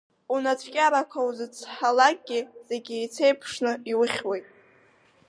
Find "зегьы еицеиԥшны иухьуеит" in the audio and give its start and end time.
2.67-4.47